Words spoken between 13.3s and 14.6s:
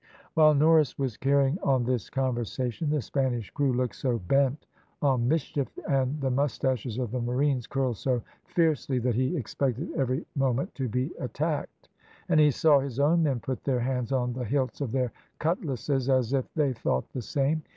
put their hands on the